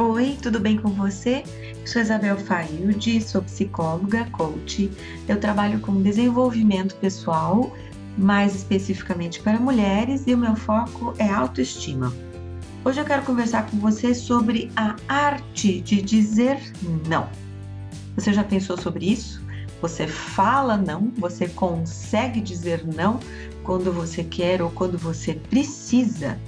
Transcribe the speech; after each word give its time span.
Oi, 0.00 0.38
tudo 0.40 0.58
bem 0.58 0.78
com 0.78 0.88
você? 0.88 1.44
Sou 1.84 2.00
Isabel 2.00 2.38
Failde, 2.38 3.20
sou 3.20 3.42
psicóloga, 3.42 4.24
coach. 4.32 4.90
Eu 5.28 5.38
trabalho 5.38 5.78
com 5.80 6.00
desenvolvimento 6.00 6.96
pessoal, 6.96 7.76
mais 8.16 8.54
especificamente 8.54 9.42
para 9.42 9.60
mulheres, 9.60 10.26
e 10.26 10.32
o 10.32 10.38
meu 10.38 10.56
foco 10.56 11.12
é 11.18 11.28
autoestima. 11.28 12.10
Hoje 12.82 12.98
eu 12.98 13.04
quero 13.04 13.24
conversar 13.24 13.70
com 13.70 13.76
você 13.76 14.14
sobre 14.14 14.72
a 14.74 14.96
arte 15.06 15.82
de 15.82 16.00
dizer 16.00 16.58
não. 17.06 17.28
Você 18.16 18.32
já 18.32 18.42
pensou 18.42 18.78
sobre 18.78 19.04
isso? 19.04 19.44
Você 19.82 20.06
fala 20.06 20.78
não, 20.78 21.12
você 21.18 21.46
consegue 21.46 22.40
dizer 22.40 22.86
não 22.86 23.20
quando 23.64 23.92
você 23.92 24.24
quer 24.24 24.62
ou 24.62 24.70
quando 24.70 24.96
você 24.96 25.34
precisa. 25.34 26.38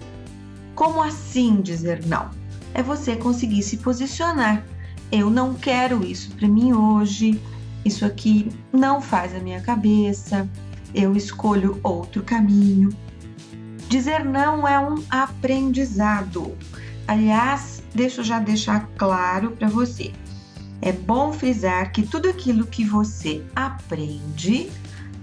Como 0.74 1.02
assim 1.02 1.60
dizer 1.60 2.02
não? 2.06 2.40
É 2.74 2.82
você 2.82 3.16
conseguir 3.16 3.62
se 3.62 3.76
posicionar. 3.76 4.64
Eu 5.10 5.28
não 5.28 5.54
quero 5.54 6.04
isso 6.04 6.30
para 6.36 6.48
mim 6.48 6.72
hoje. 6.72 7.40
Isso 7.84 8.04
aqui 8.04 8.50
não 8.72 9.02
faz 9.02 9.34
a 9.34 9.40
minha 9.40 9.60
cabeça. 9.60 10.48
Eu 10.94 11.14
escolho 11.14 11.78
outro 11.82 12.22
caminho. 12.22 12.90
Dizer 13.88 14.24
não 14.24 14.66
é 14.66 14.78
um 14.78 15.02
aprendizado. 15.10 16.56
Aliás, 17.06 17.82
deixa 17.94 18.20
eu 18.20 18.24
já 18.24 18.38
deixar 18.38 18.88
claro 18.96 19.50
para 19.50 19.68
você. 19.68 20.12
É 20.80 20.92
bom 20.92 21.32
frisar 21.32 21.92
que 21.92 22.02
tudo 22.02 22.28
aquilo 22.28 22.66
que 22.66 22.84
você 22.84 23.44
aprende 23.54 24.70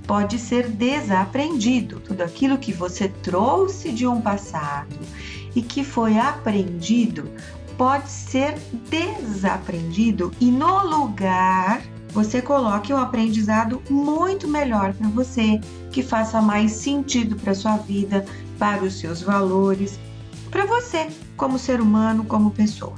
pode 0.05 0.37
ser 0.37 0.69
desaprendido. 0.69 1.99
Tudo 1.99 2.21
aquilo 2.21 2.57
que 2.57 2.71
você 2.71 3.07
trouxe 3.07 3.91
de 3.91 4.07
um 4.07 4.21
passado 4.21 4.95
e 5.55 5.61
que 5.61 5.83
foi 5.83 6.17
aprendido 6.17 7.29
pode 7.77 8.09
ser 8.09 8.55
desaprendido 8.89 10.33
e 10.39 10.51
no 10.51 10.85
lugar 10.85 11.81
você 12.11 12.41
coloque 12.41 12.93
um 12.93 12.97
aprendizado 12.97 13.81
muito 13.89 14.47
melhor 14.47 14.93
para 14.93 15.07
você, 15.09 15.61
que 15.91 16.03
faça 16.03 16.41
mais 16.41 16.71
sentido 16.71 17.35
para 17.35 17.53
sua 17.53 17.77
vida, 17.77 18.25
para 18.57 18.83
os 18.83 18.99
seus 18.99 19.21
valores, 19.21 19.99
para 20.51 20.65
você 20.65 21.07
como 21.37 21.59
ser 21.59 21.79
humano, 21.79 22.25
como 22.25 22.51
pessoa. 22.51 22.95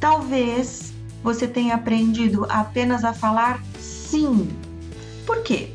Talvez 0.00 0.92
você 1.22 1.46
tenha 1.46 1.76
aprendido 1.76 2.46
apenas 2.48 3.04
a 3.04 3.12
falar 3.12 3.62
sim. 3.80 4.48
Por 5.24 5.42
quê? 5.42 5.72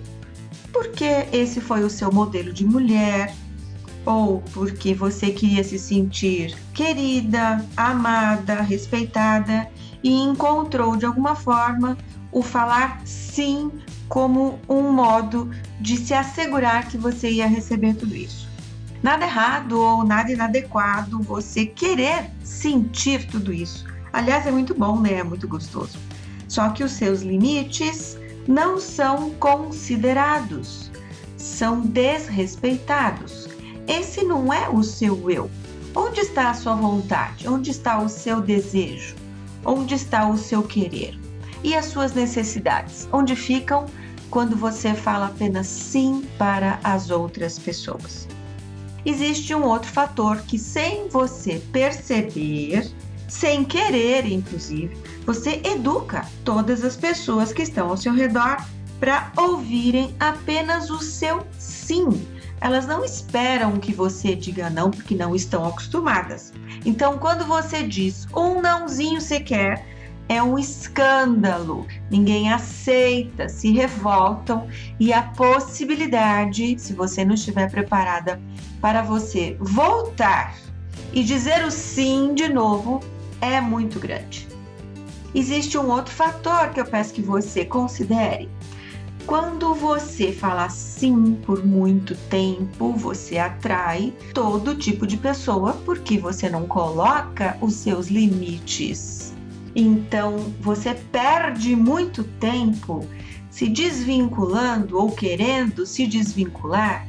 Porque 0.71 1.27
esse 1.31 1.59
foi 1.59 1.83
o 1.83 1.89
seu 1.89 2.11
modelo 2.11 2.53
de 2.53 2.65
mulher, 2.65 3.33
ou 4.05 4.41
porque 4.53 4.93
você 4.93 5.31
queria 5.31 5.63
se 5.63 5.77
sentir 5.77 6.55
querida, 6.73 7.63
amada, 7.77 8.61
respeitada 8.61 9.67
e 10.03 10.11
encontrou 10.11 10.95
de 10.95 11.05
alguma 11.05 11.35
forma 11.35 11.97
o 12.31 12.41
falar 12.41 13.01
sim 13.05 13.71
como 14.07 14.59
um 14.67 14.91
modo 14.91 15.49
de 15.79 15.97
se 15.97 16.13
assegurar 16.13 16.87
que 16.87 16.97
você 16.97 17.29
ia 17.31 17.47
receber 17.47 17.93
tudo 17.93 18.15
isso. 18.15 18.49
Nada 19.01 19.25
errado 19.25 19.79
ou 19.79 20.03
nada 20.03 20.31
inadequado 20.31 21.21
você 21.21 21.65
querer 21.65 22.29
sentir 22.43 23.25
tudo 23.27 23.51
isso. 23.51 23.85
Aliás, 24.13 24.45
é 24.45 24.51
muito 24.51 24.75
bom, 24.75 24.99
né? 24.99 25.13
É 25.13 25.23
muito 25.23 25.47
gostoso. 25.47 25.97
Só 26.47 26.69
que 26.69 26.83
os 26.83 26.91
seus 26.91 27.21
limites 27.21 28.17
não 28.47 28.79
são 28.79 29.31
considerados, 29.31 30.91
são 31.37 31.81
desrespeitados. 31.81 33.47
Esse 33.91 34.23
não 34.23 34.53
é 34.53 34.69
o 34.69 34.81
seu 34.83 35.29
eu. 35.29 35.51
Onde 35.93 36.21
está 36.21 36.49
a 36.49 36.53
sua 36.53 36.75
vontade? 36.75 37.45
Onde 37.45 37.71
está 37.71 37.99
o 37.99 38.07
seu 38.07 38.39
desejo? 38.39 39.17
Onde 39.65 39.95
está 39.95 40.29
o 40.29 40.37
seu 40.37 40.63
querer? 40.63 41.19
E 41.61 41.75
as 41.75 41.87
suas 41.87 42.13
necessidades? 42.13 43.09
Onde 43.11 43.35
ficam 43.35 43.85
quando 44.29 44.55
você 44.55 44.93
fala 44.93 45.25
apenas 45.25 45.67
sim 45.67 46.25
para 46.37 46.79
as 46.85 47.09
outras 47.09 47.59
pessoas? 47.59 48.29
Existe 49.05 49.53
um 49.53 49.65
outro 49.65 49.91
fator 49.91 50.37
que, 50.43 50.57
sem 50.57 51.09
você 51.09 51.61
perceber, 51.73 52.89
sem 53.27 53.65
querer, 53.65 54.25
inclusive, 54.25 54.95
você 55.25 55.61
educa 55.65 56.25
todas 56.45 56.85
as 56.85 56.95
pessoas 56.95 57.51
que 57.51 57.63
estão 57.63 57.89
ao 57.89 57.97
seu 57.97 58.13
redor 58.13 58.55
para 59.01 59.33
ouvirem 59.35 60.15
apenas 60.17 60.89
o 60.89 60.99
seu 60.99 61.45
sim. 61.59 62.25
Elas 62.61 62.85
não 62.85 63.03
esperam 63.03 63.79
que 63.79 63.91
você 63.91 64.35
diga 64.35 64.69
não 64.69 64.91
porque 64.91 65.15
não 65.15 65.35
estão 65.35 65.65
acostumadas. 65.65 66.53
Então, 66.85 67.17
quando 67.17 67.43
você 67.43 67.81
diz 67.81 68.27
um 68.35 68.61
nãozinho 68.61 69.19
sequer, 69.19 69.83
é 70.29 70.41
um 70.41 70.57
escândalo. 70.57 71.87
Ninguém 72.09 72.53
aceita, 72.53 73.49
se 73.49 73.71
revoltam 73.71 74.67
e 74.99 75.11
a 75.11 75.23
possibilidade, 75.23 76.79
se 76.79 76.93
você 76.93 77.25
não 77.25 77.33
estiver 77.33 77.69
preparada 77.69 78.39
para 78.79 79.01
você 79.01 79.57
voltar 79.59 80.55
e 81.11 81.23
dizer 81.23 81.65
o 81.65 81.71
sim 81.71 82.33
de 82.33 82.47
novo, 82.47 83.01
é 83.41 83.59
muito 83.59 83.99
grande. 83.99 84.47
Existe 85.33 85.77
um 85.77 85.89
outro 85.89 86.13
fator 86.13 86.69
que 86.69 86.79
eu 86.79 86.85
peço 86.85 87.13
que 87.13 87.21
você 87.21 87.65
considere. 87.65 88.49
Quando 89.25 89.73
você 89.75 90.31
fala 90.31 90.69
sim 90.69 91.35
por 91.45 91.65
muito 91.65 92.15
tempo, 92.29 92.91
você 92.93 93.37
atrai 93.37 94.13
todo 94.33 94.75
tipo 94.75 95.07
de 95.07 95.17
pessoa 95.17 95.73
porque 95.85 96.17
você 96.17 96.49
não 96.49 96.65
coloca 96.65 97.57
os 97.61 97.73
seus 97.75 98.07
limites. 98.07 99.33
Então, 99.75 100.37
você 100.59 100.93
perde 100.93 101.75
muito 101.75 102.23
tempo 102.23 103.07
se 103.49 103.69
desvinculando 103.69 104.97
ou 104.97 105.11
querendo 105.11 105.85
se 105.85 106.07
desvincular 106.07 107.07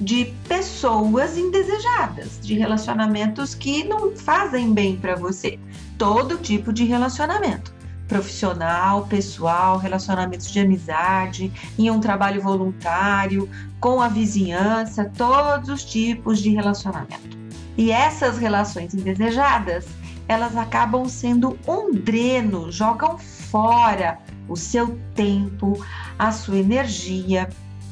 de 0.00 0.32
pessoas 0.48 1.36
indesejadas, 1.38 2.38
de 2.40 2.54
relacionamentos 2.54 3.54
que 3.54 3.84
não 3.84 4.14
fazem 4.14 4.72
bem 4.72 4.96
para 4.96 5.16
você. 5.16 5.58
Todo 5.98 6.38
tipo 6.38 6.72
de 6.72 6.84
relacionamento 6.84 7.73
profissional, 8.08 9.06
pessoal, 9.06 9.78
relacionamentos 9.78 10.50
de 10.50 10.60
amizade, 10.60 11.52
em 11.78 11.90
um 11.90 12.00
trabalho 12.00 12.42
voluntário, 12.42 13.48
com 13.80 14.00
a 14.00 14.08
vizinhança, 14.08 15.10
todos 15.16 15.68
os 15.68 15.84
tipos 15.84 16.40
de 16.40 16.50
relacionamento. 16.50 17.36
E 17.76 17.90
essas 17.90 18.38
relações 18.38 18.94
indesejadas, 18.94 19.86
elas 20.28 20.56
acabam 20.56 21.08
sendo 21.08 21.58
um 21.66 21.92
dreno, 21.92 22.70
jogam 22.70 23.18
fora 23.18 24.18
o 24.48 24.56
seu 24.56 24.98
tempo, 25.14 25.84
a 26.18 26.30
sua 26.30 26.58
energia. 26.58 27.48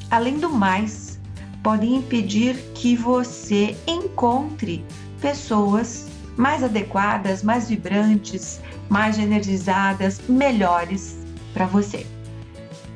Além 0.09 0.39
do 0.39 0.49
mais, 0.49 1.19
podem 1.61 1.95
impedir 1.95 2.55
que 2.73 2.95
você 2.95 3.75
encontre 3.87 4.85
pessoas 5.19 6.07
mais 6.37 6.63
adequadas, 6.63 7.43
mais 7.43 7.69
vibrantes, 7.69 8.59
mais 8.89 9.17
energizadas, 9.17 10.21
melhores 10.27 11.17
para 11.53 11.65
você. 11.65 12.05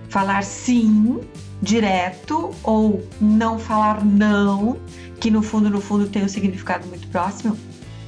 Falar 0.09 0.44
sim 0.44 1.22
direto 1.62 2.52
ou 2.64 3.06
não 3.20 3.58
falar 3.58 4.03
não, 4.03 4.78
que 5.20 5.31
no 5.31 5.42
fundo 5.42 5.70
no 5.70 5.81
fundo 5.81 6.08
tem 6.08 6.24
um 6.24 6.30
significado 6.30 6.88
muito 6.88 7.08
próximo, 7.08 7.58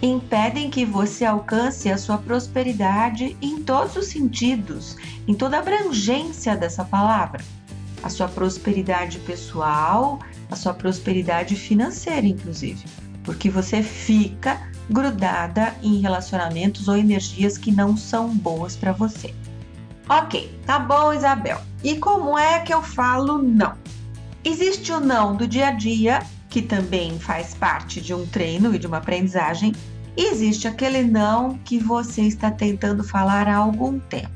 impedem 0.02 0.70
que 0.70 0.86
você 0.86 1.26
alcance 1.26 1.90
a 1.90 1.98
sua 1.98 2.18
prosperidade 2.18 3.36
em 3.42 3.62
todos 3.62 3.96
os 3.96 4.08
sentidos, 4.08 4.96
em 5.28 5.34
toda 5.34 5.58
a 5.58 5.60
abrangência 5.60 6.56
dessa 6.56 6.86
palavra. 6.86 7.44
A 8.02 8.10
sua 8.10 8.30
prosperidade 8.30 9.20
pessoal, 9.20 10.20
a 10.50 10.56
sua 10.56 10.74
prosperidade 10.74 11.56
financeira, 11.56 12.26
inclusive, 12.26 12.86
porque 13.30 13.48
você 13.48 13.84
fica 13.84 14.60
grudada 14.90 15.76
em 15.84 16.02
relacionamentos 16.02 16.88
ou 16.88 16.98
energias 16.98 17.60
que 17.60 17.72
não 17.72 17.96
são 17.96 18.36
boas 18.36 18.76
para 18.76 18.92
você. 18.92 19.36
Ok, 20.10 20.52
tá 20.66 20.80
bom, 20.80 21.14
Isabel. 21.14 21.62
E 21.84 21.98
como 21.98 22.40
é 22.40 22.58
que 22.62 22.74
eu 22.74 22.82
falo 22.82 23.38
não? 23.38 23.76
Existe 24.44 24.92
o 24.92 25.00
não 25.00 25.36
do 25.36 25.48
dia 25.48 25.68
a 25.68 25.72
dia, 25.72 26.24
que 26.50 26.60
também 26.60 27.20
faz 27.20 27.54
parte 27.54 28.02
de 28.02 28.16
um 28.16 28.26
treino 28.26 28.74
e 28.74 28.80
de 28.80 28.88
uma 28.88 28.98
aprendizagem, 28.98 29.74
e 30.18 30.32
existe 30.32 30.68
aquele 30.68 31.04
não 31.04 31.56
que 31.60 31.78
você 31.78 32.24
está 32.24 32.50
tentando 32.50 33.04
falar 33.04 33.48
há 33.48 33.58
algum 33.58 34.00
tempo. 34.00 34.32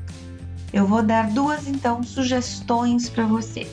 Eu 0.72 0.86
vou 0.86 1.02
dar 1.02 1.30
duas 1.30 1.66
então 1.66 2.00
sugestões 2.04 3.08
para 3.08 3.26
você. 3.26 3.68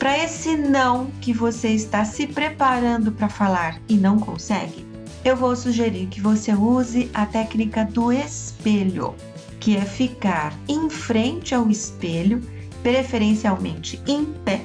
Para 0.00 0.16
esse 0.16 0.56
não 0.56 1.10
que 1.20 1.30
você 1.30 1.68
está 1.68 2.06
se 2.06 2.26
preparando 2.26 3.12
para 3.12 3.28
falar 3.28 3.78
e 3.86 3.96
não 3.96 4.18
consegue, 4.18 4.86
eu 5.22 5.36
vou 5.36 5.54
sugerir 5.54 6.06
que 6.06 6.22
você 6.22 6.54
use 6.54 7.10
a 7.12 7.26
técnica 7.26 7.84
do 7.84 8.10
espelho, 8.10 9.14
que 9.60 9.76
é 9.76 9.82
ficar 9.82 10.54
em 10.66 10.88
frente 10.88 11.54
ao 11.54 11.68
espelho, 11.68 12.40
preferencialmente 12.82 14.00
em 14.06 14.24
pé, 14.24 14.62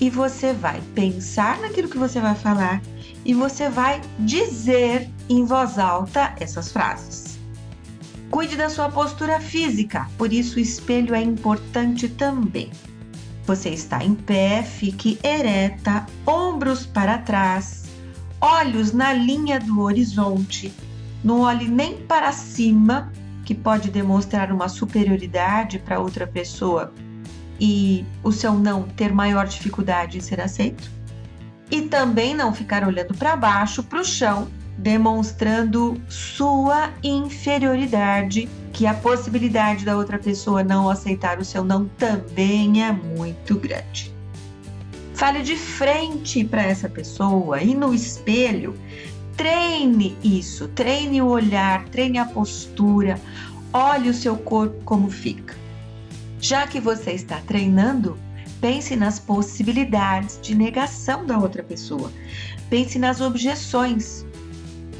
e 0.00 0.08
você 0.08 0.52
vai 0.52 0.80
pensar 0.94 1.60
naquilo 1.60 1.88
que 1.88 1.98
você 1.98 2.20
vai 2.20 2.36
falar 2.36 2.80
e 3.24 3.34
você 3.34 3.68
vai 3.68 4.00
dizer 4.20 5.10
em 5.28 5.44
voz 5.44 5.80
alta 5.80 6.32
essas 6.38 6.70
frases. 6.70 7.40
Cuide 8.30 8.54
da 8.54 8.70
sua 8.70 8.88
postura 8.88 9.40
física, 9.40 10.08
por 10.16 10.32
isso 10.32 10.58
o 10.58 10.62
espelho 10.62 11.12
é 11.12 11.20
importante 11.20 12.08
também. 12.08 12.70
Você 13.46 13.70
está 13.70 14.02
em 14.02 14.14
pé, 14.14 14.62
fique 14.62 15.18
ereta, 15.22 16.06
ombros 16.26 16.86
para 16.86 17.18
trás, 17.18 17.84
olhos 18.40 18.92
na 18.92 19.12
linha 19.12 19.60
do 19.60 19.80
horizonte. 19.82 20.72
Não 21.22 21.40
olhe 21.40 21.68
nem 21.68 21.98
para 21.98 22.32
cima, 22.32 23.12
que 23.44 23.54
pode 23.54 23.90
demonstrar 23.90 24.50
uma 24.50 24.68
superioridade 24.68 25.78
para 25.78 26.00
outra 26.00 26.26
pessoa 26.26 26.92
e 27.60 28.04
o 28.22 28.32
seu 28.32 28.54
não 28.54 28.84
ter 28.84 29.12
maior 29.12 29.46
dificuldade 29.46 30.16
em 30.16 30.20
ser 30.20 30.40
aceito. 30.40 30.90
E 31.70 31.82
também 31.82 32.34
não 32.34 32.54
ficar 32.54 32.86
olhando 32.86 33.14
para 33.14 33.36
baixo, 33.36 33.82
para 33.82 34.00
o 34.00 34.04
chão, 34.04 34.48
demonstrando 34.78 36.00
sua 36.08 36.90
inferioridade, 37.02 38.48
que 38.74 38.88
a 38.88 38.92
possibilidade 38.92 39.84
da 39.84 39.96
outra 39.96 40.18
pessoa 40.18 40.64
não 40.64 40.90
aceitar 40.90 41.38
o 41.38 41.44
seu 41.44 41.64
não 41.64 41.86
também 41.96 42.84
é 42.84 42.90
muito 42.90 43.54
grande. 43.54 44.12
Fale 45.14 45.42
de 45.42 45.56
frente 45.56 46.42
para 46.42 46.64
essa 46.64 46.88
pessoa 46.88 47.62
e 47.62 47.72
no 47.72 47.94
espelho. 47.94 48.76
Treine 49.36 50.18
isso, 50.24 50.66
treine 50.68 51.22
o 51.22 51.28
olhar, 51.28 51.84
treine 51.84 52.18
a 52.18 52.24
postura, 52.24 53.20
olhe 53.72 54.10
o 54.10 54.14
seu 54.14 54.36
corpo 54.36 54.82
como 54.84 55.08
fica. 55.08 55.54
Já 56.40 56.66
que 56.66 56.80
você 56.80 57.12
está 57.12 57.40
treinando, 57.46 58.18
pense 58.60 58.96
nas 58.96 59.20
possibilidades 59.20 60.40
de 60.42 60.52
negação 60.52 61.24
da 61.24 61.38
outra 61.38 61.62
pessoa. 61.62 62.10
Pense 62.68 62.98
nas 62.98 63.20
objeções 63.20 64.26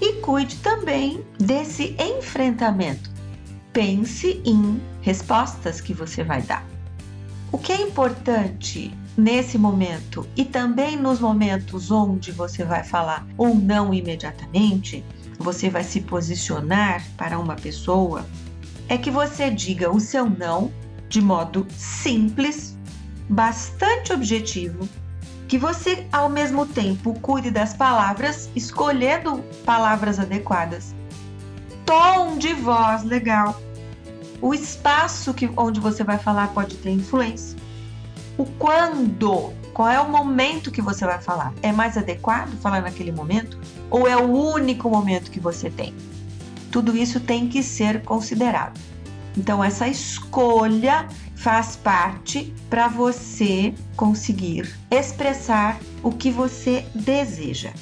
e 0.00 0.12
cuide 0.14 0.56
também 0.58 1.24
desse 1.40 1.96
enfrentamento. 1.98 3.13
Pense 3.74 4.40
em 4.44 4.80
respostas 5.02 5.80
que 5.80 5.92
você 5.92 6.22
vai 6.22 6.40
dar. 6.42 6.64
O 7.50 7.58
que 7.58 7.72
é 7.72 7.82
importante 7.82 8.96
nesse 9.18 9.58
momento 9.58 10.24
e 10.36 10.44
também 10.44 10.96
nos 10.96 11.18
momentos 11.18 11.90
onde 11.90 12.30
você 12.30 12.64
vai 12.64 12.84
falar 12.84 13.26
ou 13.36 13.52
não 13.52 13.92
imediatamente, 13.92 15.04
você 15.40 15.68
vai 15.68 15.82
se 15.82 16.00
posicionar 16.00 17.04
para 17.16 17.36
uma 17.36 17.56
pessoa, 17.56 18.24
é 18.88 18.96
que 18.96 19.10
você 19.10 19.50
diga 19.50 19.90
o 19.90 19.98
seu 19.98 20.30
não 20.30 20.70
de 21.08 21.20
modo 21.20 21.66
simples, 21.76 22.78
bastante 23.28 24.12
objetivo 24.12 24.88
que 25.48 25.58
você 25.58 26.06
ao 26.12 26.28
mesmo 26.28 26.64
tempo 26.64 27.12
cuide 27.20 27.50
das 27.50 27.74
palavras, 27.74 28.48
escolhendo 28.54 29.42
palavras 29.64 30.20
adequadas, 30.20 30.94
tom 31.84 32.36
de 32.38 32.52
voz 32.54 33.02
legal, 33.04 33.60
o 34.40 34.52
espaço 34.52 35.32
que, 35.32 35.50
onde 35.56 35.80
você 35.80 36.04
vai 36.04 36.18
falar 36.18 36.48
pode 36.48 36.76
ter 36.76 36.90
influência, 36.90 37.56
o 38.36 38.44
quando, 38.44 39.52
qual 39.72 39.88
é 39.88 40.00
o 40.00 40.10
momento 40.10 40.70
que 40.70 40.82
você 40.82 41.04
vai 41.04 41.20
falar, 41.20 41.52
é 41.62 41.72
mais 41.72 41.96
adequado 41.96 42.52
falar 42.60 42.82
naquele 42.82 43.12
momento 43.12 43.58
ou 43.90 44.08
é 44.08 44.16
o 44.16 44.28
único 44.28 44.90
momento 44.90 45.30
que 45.30 45.40
você 45.40 45.70
tem? 45.70 45.94
Tudo 46.70 46.96
isso 46.96 47.20
tem 47.20 47.48
que 47.48 47.62
ser 47.62 48.02
considerado. 48.02 48.78
Então 49.36 49.62
essa 49.62 49.88
escolha 49.88 51.08
faz 51.34 51.76
parte 51.76 52.54
para 52.70 52.88
você 52.88 53.74
conseguir 53.96 54.74
expressar 54.90 55.78
o 56.02 56.10
que 56.10 56.30
você 56.30 56.84
deseja. 56.94 57.72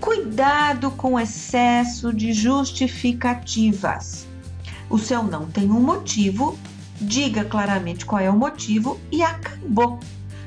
Cuidado 0.00 0.90
com 0.92 1.12
o 1.12 1.20
excesso 1.20 2.10
de 2.10 2.32
justificativas. 2.32 4.26
O 4.88 4.98
seu 4.98 5.22
não 5.22 5.46
tem 5.46 5.70
um 5.70 5.80
motivo, 5.80 6.58
diga 6.98 7.44
claramente 7.44 8.06
qual 8.06 8.20
é 8.20 8.30
o 8.30 8.36
motivo 8.36 8.98
e 9.12 9.22
acabou. 9.22 10.00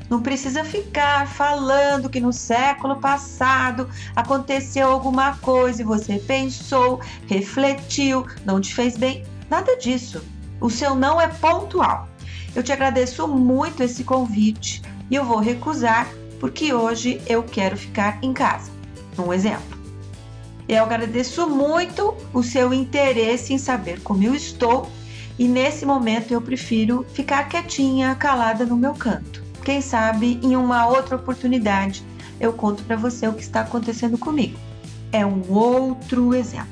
Não 0.10 0.24
precisa 0.24 0.64
ficar 0.64 1.28
falando 1.28 2.10
que 2.10 2.20
no 2.20 2.34
século 2.34 2.96
passado 2.96 3.88
aconteceu 4.16 4.90
alguma 4.90 5.38
coisa 5.38 5.84
e 5.84 5.86
você 5.86 6.18
pensou, 6.18 7.00
refletiu, 7.28 8.26
não 8.44 8.60
te 8.60 8.74
fez 8.74 8.98
bem. 8.98 9.24
Nada 9.52 9.78
disso. 9.78 10.24
O 10.60 10.70
seu 10.70 10.96
não 10.96 11.22
é 11.22 11.28
pontual. 11.28 12.10
Eu 12.56 12.64
te 12.64 12.72
agradeço 12.72 13.28
muito 13.28 13.84
esse 13.84 14.04
convite 14.04 14.82
e 15.12 15.16
eu 15.16 15.24
vou 15.24 15.40
recusar 15.40 16.08
porque 16.40 16.74
hoje 16.74 17.22
eu 17.28 17.44
quero 17.44 17.78
ficar 17.78 18.18
em 18.24 18.34
casa. 18.34 18.73
Um 19.18 19.33
exemplo. 19.33 19.77
Eu 20.68 20.83
agradeço 20.83 21.48
muito 21.48 22.15
o 22.33 22.42
seu 22.42 22.74
interesse 22.74 23.54
em 23.54 23.57
saber 23.57 24.01
como 24.01 24.24
eu 24.24 24.33
estou 24.33 24.89
e 25.38 25.48
nesse 25.48 25.86
momento 25.86 26.31
eu 26.31 26.42
prefiro 26.42 27.06
ficar 27.13 27.50
quietinha, 27.50 28.15
calada 28.15 28.65
no 28.65 28.77
meu 28.77 28.94
canto. 28.94 29.44
Quem 29.63 29.81
sabe 29.81 30.39
em 30.42 30.56
uma 30.56 30.88
outra 30.88 31.15
oportunidade 31.15 32.04
eu 32.39 32.54
conto 32.54 32.83
para 32.83 32.95
você 32.95 33.27
o 33.27 33.33
que 33.33 33.42
está 33.42 33.62
acontecendo 33.62 34.18
comigo. 34.18 34.57
É 35.12 35.25
um 35.25 35.44
outro 35.51 36.33
exemplo. 36.33 36.68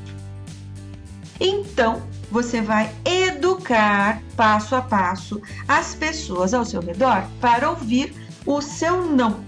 Então, 1.39 2.01
você 2.29 2.61
vai 2.61 2.93
educar 3.05 4.21
passo 4.35 4.75
a 4.75 4.81
passo 4.81 5.41
as 5.67 5.95
pessoas 5.95 6.53
ao 6.53 6.65
seu 6.65 6.81
redor 6.81 7.25
para 7.39 7.69
ouvir 7.69 8.13
o 8.45 8.61
seu 8.61 9.05
não. 9.05 9.39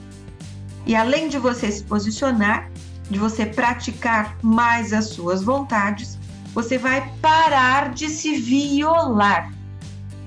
E 0.86 0.96
além 0.96 1.30
de 1.30 1.38
você 1.38 1.72
se 1.72 1.84
posicionar, 1.84 2.70
de 3.10 3.20
você 3.20 3.46
praticar 3.46 4.38
mais 4.42 4.94
as 4.94 5.10
suas 5.10 5.44
vontades, 5.44 6.18
você 6.54 6.78
vai 6.78 7.12
parar 7.22 7.94
de 7.94 8.10
se 8.10 8.38
violar. 8.38 9.52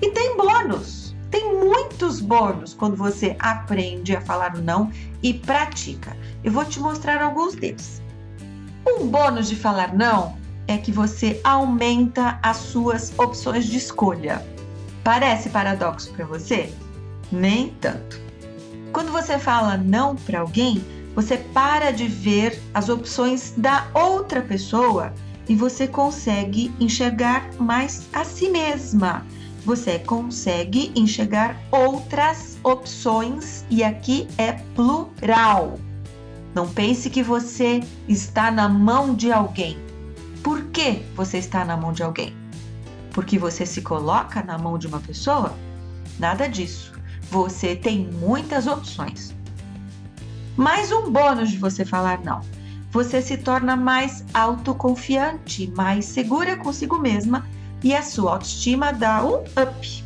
E 0.01 0.11
tem 0.11 0.37
bônus, 0.37 1.15
tem 1.31 1.55
muitos 1.55 2.19
bônus 2.21 2.73
quando 2.73 2.95
você 2.95 3.35
aprende 3.39 4.15
a 4.15 4.21
falar 4.21 4.57
não 4.57 4.91
e 5.21 5.33
pratica. 5.33 6.15
Eu 6.43 6.51
vou 6.51 6.65
te 6.65 6.79
mostrar 6.79 7.21
alguns 7.21 7.55
deles. 7.55 8.01
Um 8.85 9.07
bônus 9.07 9.49
de 9.49 9.55
falar 9.55 9.93
não 9.93 10.37
é 10.67 10.77
que 10.77 10.91
você 10.91 11.39
aumenta 11.43 12.39
as 12.43 12.57
suas 12.57 13.13
opções 13.17 13.65
de 13.65 13.77
escolha. 13.77 14.45
Parece 15.03 15.49
paradoxo 15.49 16.11
para 16.13 16.25
você? 16.25 16.71
Nem 17.31 17.69
tanto. 17.81 18.19
Quando 18.91 19.11
você 19.11 19.37
fala 19.37 19.77
não 19.77 20.15
para 20.15 20.39
alguém, 20.39 20.83
você 21.17 21.35
para 21.35 21.89
de 21.89 22.07
ver 22.07 22.61
as 22.75 22.89
opções 22.89 23.51
da 23.57 23.87
outra 23.95 24.39
pessoa 24.39 25.11
e 25.49 25.55
você 25.55 25.87
consegue 25.87 26.71
enxergar 26.79 27.51
mais 27.59 28.07
a 28.13 28.23
si 28.23 28.49
mesma. 28.49 29.25
Você 29.65 29.97
consegue 29.97 30.91
enxergar 30.95 31.59
outras 31.71 32.59
opções 32.63 33.65
e 33.67 33.83
aqui 33.83 34.27
é 34.37 34.51
plural. 34.75 35.79
Não 36.53 36.69
pense 36.69 37.09
que 37.09 37.23
você 37.23 37.81
está 38.07 38.51
na 38.51 38.69
mão 38.69 39.15
de 39.15 39.31
alguém. 39.31 39.75
Por 40.43 40.65
que 40.65 41.01
você 41.15 41.39
está 41.39 41.65
na 41.65 41.75
mão 41.75 41.91
de 41.91 42.03
alguém? 42.03 42.37
Porque 43.11 43.39
você 43.39 43.65
se 43.65 43.81
coloca 43.81 44.43
na 44.43 44.59
mão 44.59 44.77
de 44.77 44.85
uma 44.85 44.99
pessoa? 44.99 45.55
Nada 46.19 46.47
disso. 46.47 46.93
Você 47.31 47.75
tem 47.75 48.05
muitas 48.05 48.67
opções. 48.67 49.35
Mais 50.57 50.91
um 50.91 51.11
bônus 51.11 51.51
de 51.51 51.59
você 51.59 51.85
falar 51.85 52.19
não. 52.23 52.41
Você 52.91 53.21
se 53.21 53.37
torna 53.37 53.75
mais 53.75 54.25
autoconfiante, 54.33 55.71
mais 55.75 56.05
segura 56.05 56.57
consigo 56.57 56.97
mesma 56.97 57.45
e 57.83 57.93
a 57.93 58.01
sua 58.01 58.33
autoestima 58.33 58.91
dá 58.91 59.23
um 59.23 59.35
up. 59.35 60.03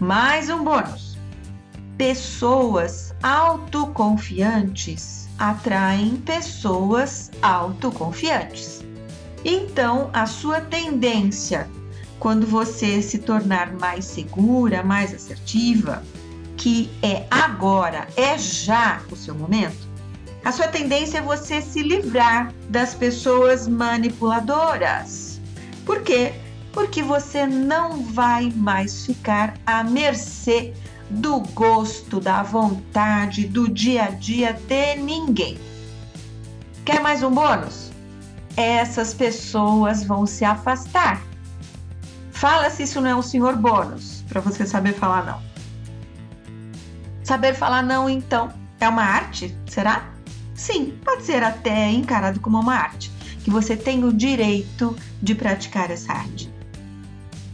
Mais 0.00 0.50
um 0.50 0.64
bônus. 0.64 1.16
Pessoas 1.96 3.14
autoconfiantes 3.22 5.28
atraem 5.38 6.16
pessoas 6.16 7.30
autoconfiantes. 7.40 8.84
Então, 9.44 10.10
a 10.12 10.26
sua 10.26 10.60
tendência 10.60 11.70
quando 12.18 12.44
você 12.44 13.00
se 13.00 13.18
tornar 13.18 13.72
mais 13.74 14.04
segura, 14.04 14.82
mais 14.82 15.14
assertiva, 15.14 16.02
que 16.60 16.90
é 17.02 17.24
agora, 17.30 18.06
é 18.18 18.36
já 18.36 19.00
o 19.10 19.16
seu 19.16 19.34
momento, 19.34 19.88
a 20.44 20.52
sua 20.52 20.68
tendência 20.68 21.16
é 21.16 21.22
você 21.22 21.62
se 21.62 21.82
livrar 21.82 22.52
das 22.68 22.94
pessoas 22.94 23.66
manipuladoras. 23.66 25.40
Por 25.86 26.02
quê? 26.02 26.34
Porque 26.70 27.02
você 27.02 27.46
não 27.46 28.02
vai 28.02 28.52
mais 28.54 29.06
ficar 29.06 29.54
à 29.64 29.82
mercê 29.82 30.74
do 31.08 31.40
gosto, 31.54 32.20
da 32.20 32.42
vontade, 32.42 33.46
do 33.46 33.66
dia 33.66 34.04
a 34.04 34.10
dia 34.10 34.52
de 34.52 34.96
ninguém. 34.96 35.58
Quer 36.84 37.00
mais 37.00 37.22
um 37.22 37.30
bônus? 37.30 37.90
Essas 38.54 39.14
pessoas 39.14 40.04
vão 40.04 40.26
se 40.26 40.44
afastar. 40.44 41.22
Fala 42.32 42.68
se 42.68 42.82
isso 42.82 43.00
não 43.00 43.08
é 43.08 43.16
um 43.16 43.22
senhor 43.22 43.56
bônus, 43.56 44.22
para 44.28 44.42
você 44.42 44.66
saber 44.66 44.92
falar 44.92 45.24
não. 45.24 45.49
Saber 47.30 47.54
falar 47.54 47.84
não, 47.84 48.10
então, 48.10 48.52
é 48.80 48.88
uma 48.88 49.04
arte? 49.04 49.56
Será? 49.64 50.12
Sim, 50.52 50.98
pode 51.04 51.22
ser 51.22 51.44
até 51.44 51.88
encarado 51.88 52.40
como 52.40 52.58
uma 52.58 52.74
arte, 52.74 53.08
que 53.44 53.50
você 53.50 53.76
tem 53.76 54.02
o 54.02 54.12
direito 54.12 54.96
de 55.22 55.32
praticar 55.36 55.92
essa 55.92 56.12
arte. 56.12 56.52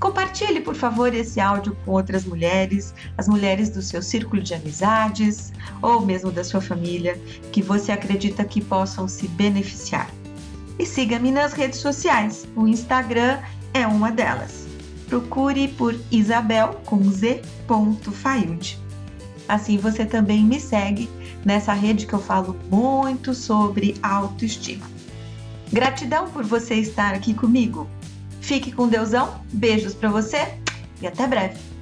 Compartilhe, 0.00 0.62
por 0.62 0.75
favor, 0.75 1.12
esse 1.12 1.38
áudio 1.40 1.76
com 1.85 1.90
outras 1.90 2.25
mulheres, 2.25 2.95
as 3.18 3.28
mulheres 3.28 3.68
do 3.68 3.83
seu 3.83 4.00
círculo 4.00 4.40
de 4.40 4.54
amizades 4.54 5.52
ou 5.83 6.00
mesmo 6.00 6.33
da 6.33 6.42
sua 6.42 6.62
família, 6.62 7.21
que 7.52 7.61
você 7.61 7.92
acredita 7.92 8.47
que 8.47 8.64
possam 8.64 9.06
se 9.06 9.28
beneficiar. 9.28 10.09
E 10.78 10.87
siga-me 10.87 11.30
nas 11.30 11.52
redes 11.52 11.80
sociais. 11.80 12.49
O 12.56 12.66
Instagram 12.66 13.40
é 13.75 13.87
uma 13.87 14.11
delas. 14.11 14.66
Procure 15.06 15.68
por 15.68 15.95
Isabel 16.11 16.80
com 16.87 17.02
Z. 17.11 17.42
Faiud. 18.11 18.86
Assim 19.49 19.79
você 19.79 20.05
também 20.05 20.45
me 20.45 20.61
segue 20.61 21.09
nessa 21.45 21.73
rede 21.73 22.07
que 22.07 22.12
eu 22.12 22.21
falo 22.21 22.57
muito 22.71 23.35
sobre 23.35 23.97
autoestima. 24.03 24.87
Gratidão 25.73 26.31
por 26.31 26.45
você 26.45 26.75
estar 26.75 27.15
aqui 27.15 27.35
comigo. 27.35 27.88
Fique 28.41 28.73
com 28.73 28.88
Deusão, 28.88 29.41
beijos 29.53 29.95
para 29.95 30.09
você 30.09 30.55
e 31.00 31.07
até 31.07 31.26
breve. 31.26 31.75